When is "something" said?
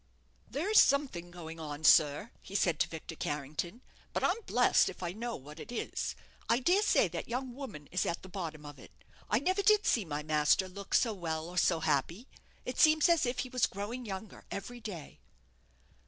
0.81-1.29